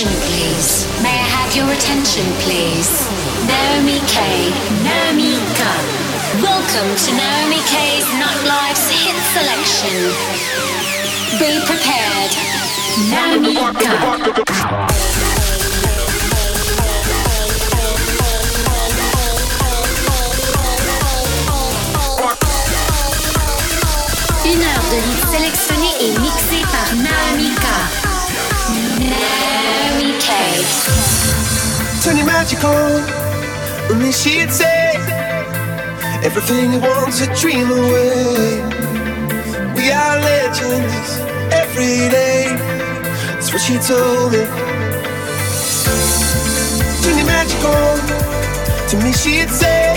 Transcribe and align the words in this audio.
attention, 0.00 0.22
please? 0.32 0.86
May 1.02 1.12
I 1.12 1.28
have 1.36 1.54
your 1.54 1.68
attention, 1.72 2.24
please? 2.40 2.88
Naomi 3.44 4.00
K. 4.08 4.48
Naomi 4.80 5.36
K. 5.52 5.60
Welcome 6.40 6.96
to 7.04 7.10
Naomi 7.12 7.60
K's 7.68 8.08
Nightlife's 8.16 8.88
hit 8.88 9.18
selection. 9.36 9.92
Be 11.36 11.60
prepared. 11.68 12.32
Naomi 13.12 13.56
K. 13.56 13.84
Une 24.46 24.62
heure 24.62 24.86
de 24.88 24.96
hits 24.96 25.28
sélectionnés 25.30 25.96
et 26.00 26.18
mixés 26.20 26.64
par 26.72 26.88
Naomi 26.96 27.50
K. 27.54 29.49
Naomi 30.00 30.18
K. 30.18 30.28
Turn 32.02 32.16
your 32.16 32.26
magic 32.26 32.64
on, 32.64 33.04
only 33.90 34.12
she'd 34.12 34.50
say 34.50 34.94
everything 36.24 36.72
you 36.72 36.80
want 36.80 37.12
to 37.16 37.26
dream 37.38 37.70
away. 37.70 38.62
We 39.76 39.92
are 39.92 40.16
legends 40.20 41.10
every 41.52 42.08
day. 42.08 42.46
That's 43.34 43.52
what 43.52 43.60
she 43.60 43.76
told 43.76 44.32
me. 44.32 44.44
Turn 47.02 47.16
your 47.18 47.26
magic 47.26 47.60
on, 47.60 48.00
to 48.88 48.96
me 49.04 49.12
she'd 49.12 49.50
say 49.50 49.96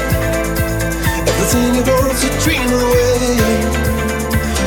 everything 1.29 1.75
you 1.75 1.83
want 1.87 2.17
to 2.23 2.29
dream 2.43 2.67
away. 2.67 3.37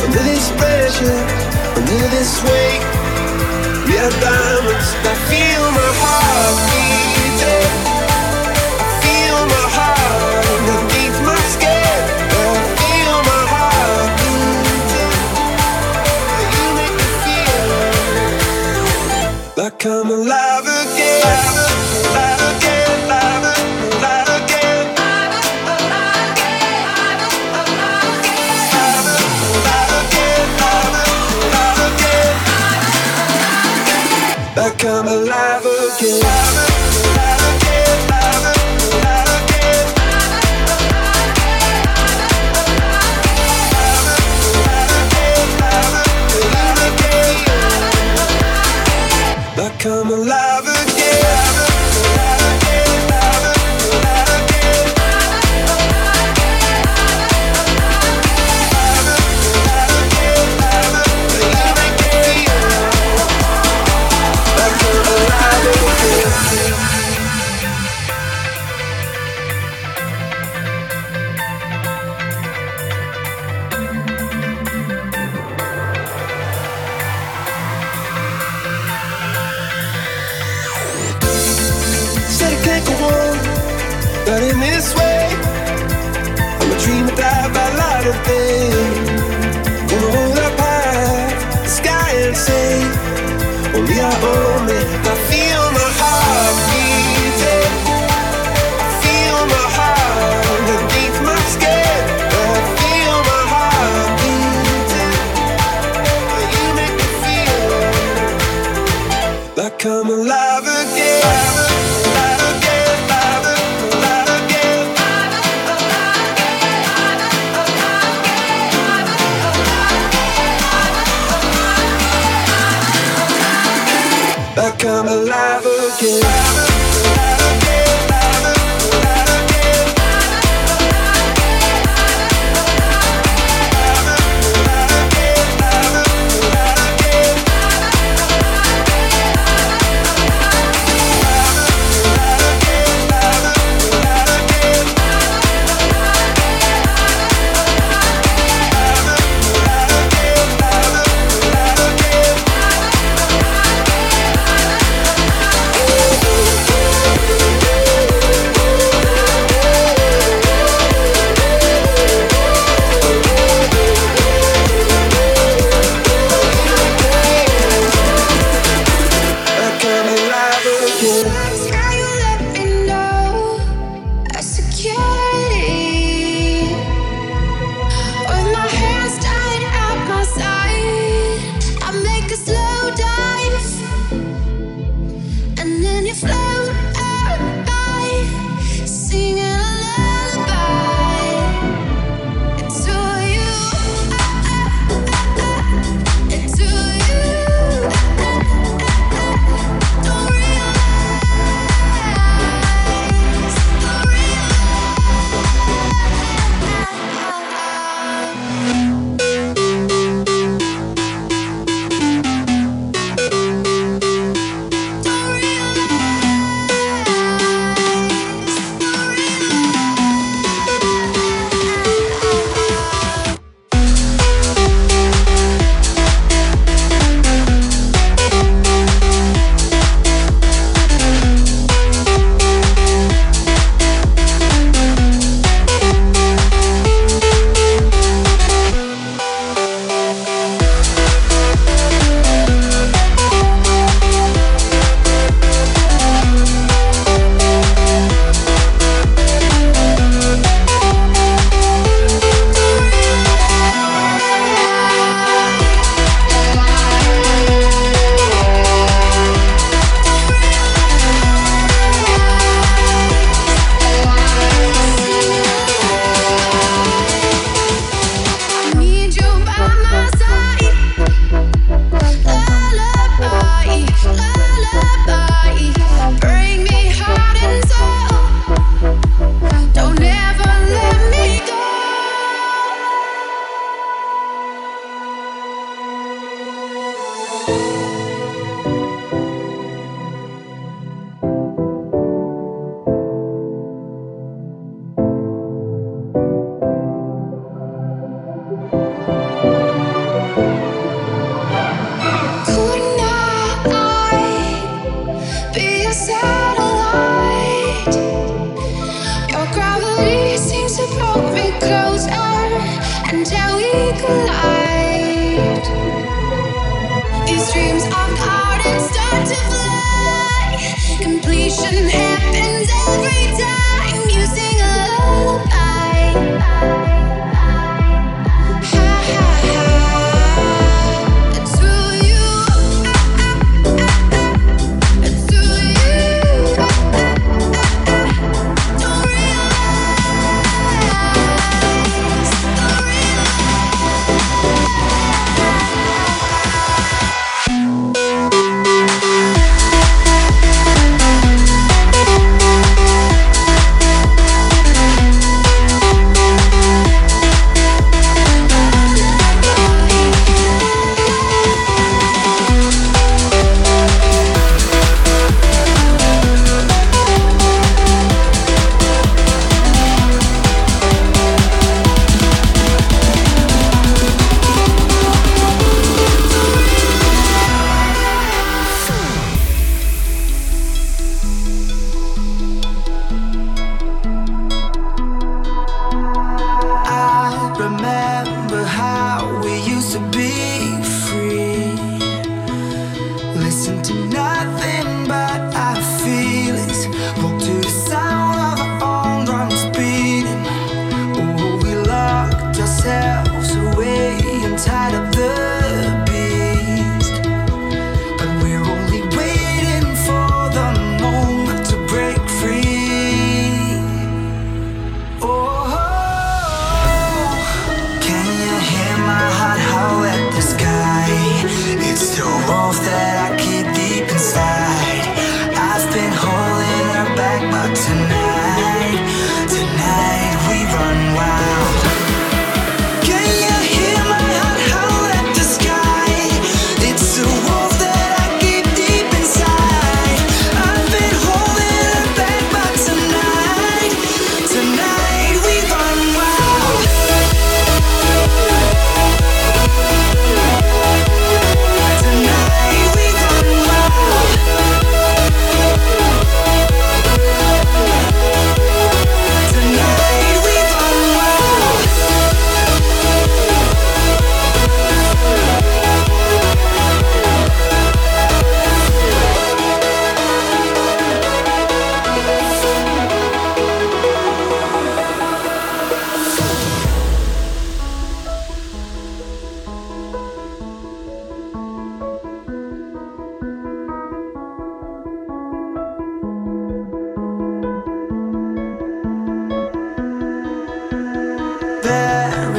Under 0.03 0.23
this 0.31 0.49
pressure, 0.57 1.21
under 1.77 2.09
this 2.09 2.43
weight, 2.43 2.96
are 3.95 4.15
diamonds. 4.21 4.89
I 5.11 5.15
feel 5.31 5.65
my 5.79 5.91
heart 6.03 6.57
beating. 6.71 7.71
I 8.83 8.87
feel 9.05 9.39
my 9.55 9.67
heart 9.79 10.45
underneath 10.55 11.19
my 11.31 11.41
skin. 11.55 12.01
I 12.43 12.47
feel 12.81 13.17
my 13.31 13.43
heart 13.55 14.11
beating. 14.21 15.15
You 16.55 16.67
make 16.79 16.97
me 17.01 17.09
feel 17.25 17.69
like 19.63 19.87
I'm 19.87 20.11
alive 20.11 20.46
I'm 34.87 35.09
alive 35.09 35.26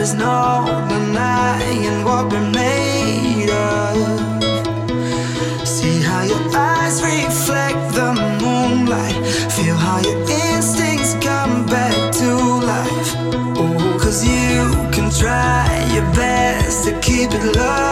there's 0.08 0.20
no 0.20 0.66
denying 0.88 2.06
what 2.06 2.32
we're 2.32 2.52
made 2.52 3.50
of. 3.50 3.98
See 5.68 6.02
how 6.02 6.24
your 6.24 6.40
eyes 6.56 7.02
reflect 7.04 7.94
the 7.94 8.14
moonlight. 8.42 9.16
Feel 9.52 9.76
how 9.76 10.00
your 10.00 10.22
instincts 10.30 11.14
come 11.16 11.66
back 11.66 12.14
to 12.14 12.36
life. 12.72 13.16
Oh, 13.58 13.98
cause 14.00 14.24
you 14.24 14.72
can 14.94 15.12
try 15.12 15.68
your 15.94 16.06
best 16.14 16.86
to 16.86 16.98
keep 17.02 17.32
it 17.34 17.56
low. 17.58 17.87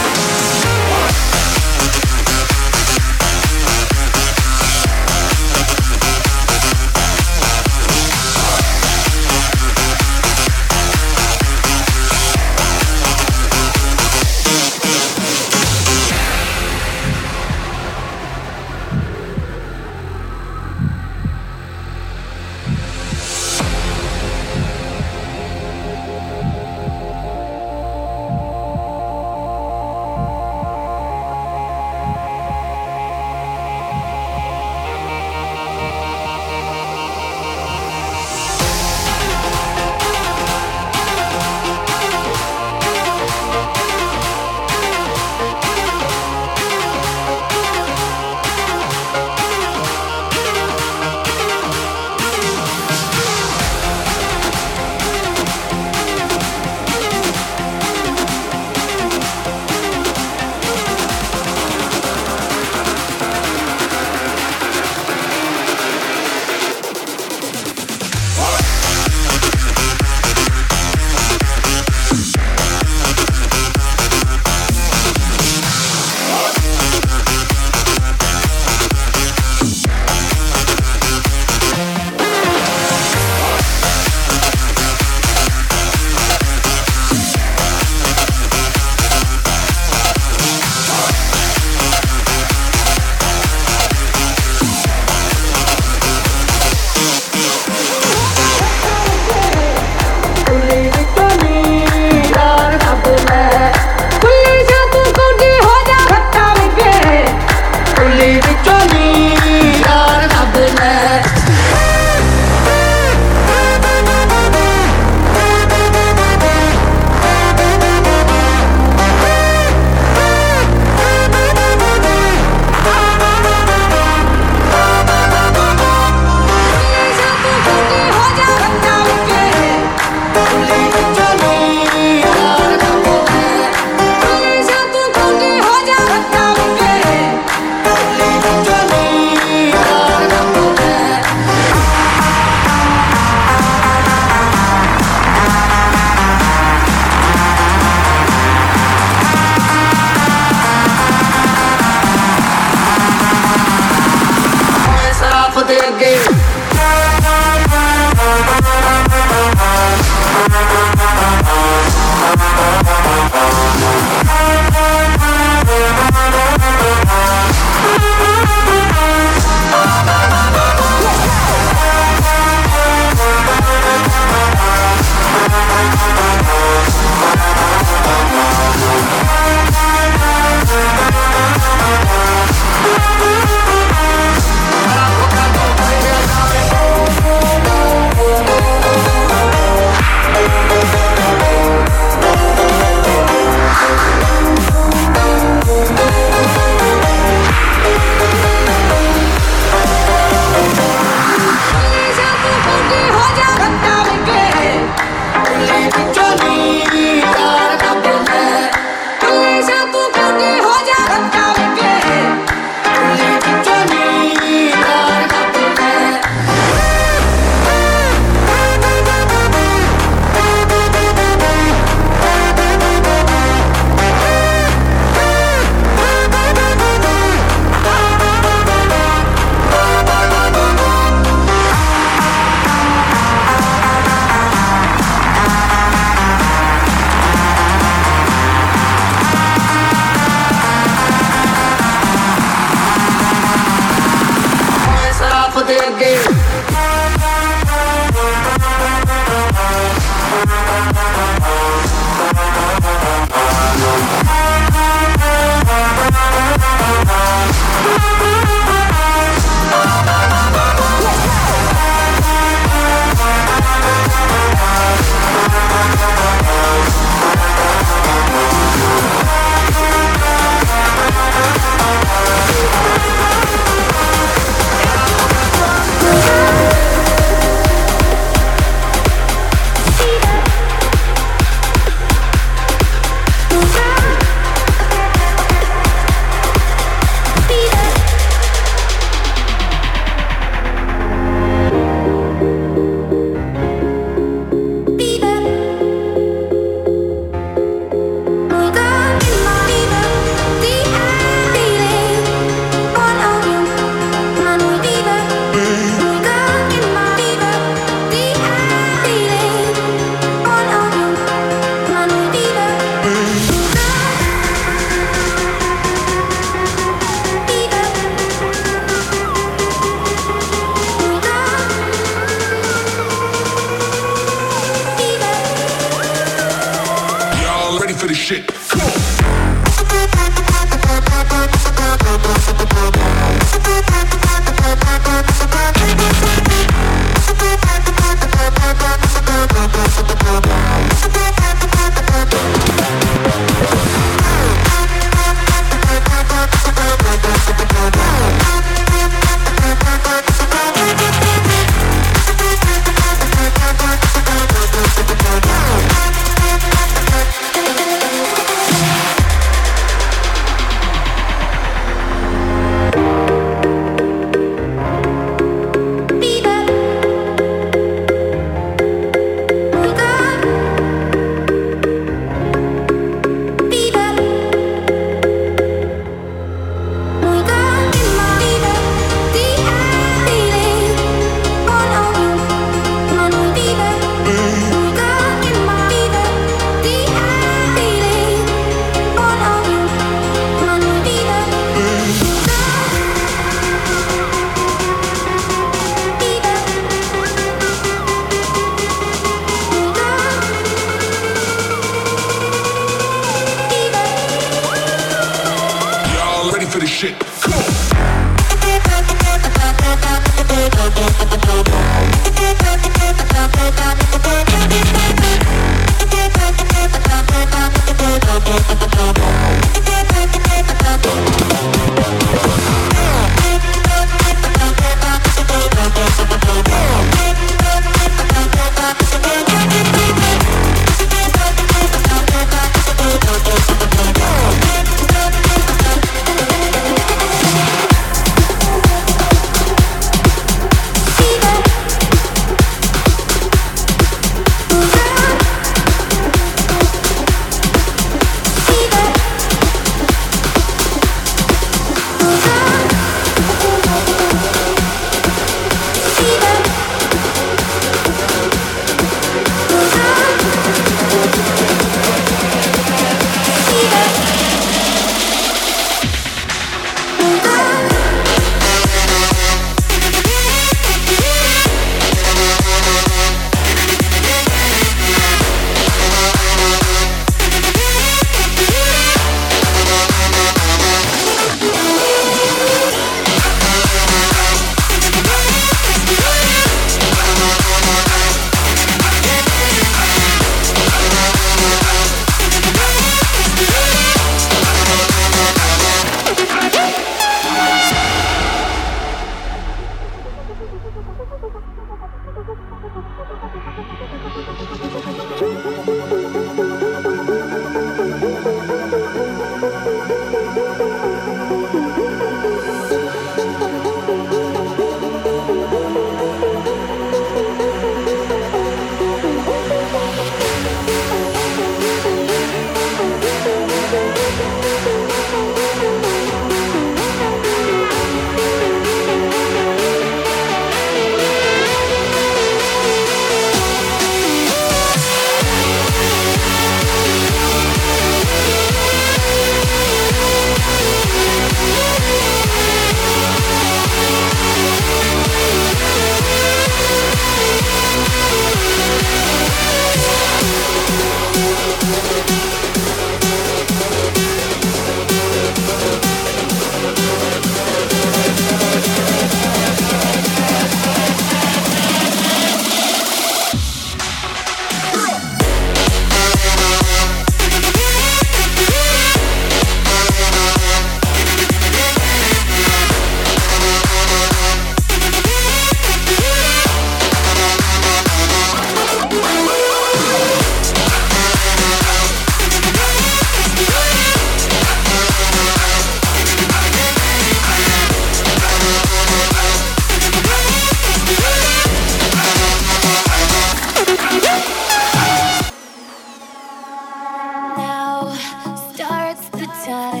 shy 599.71 600.00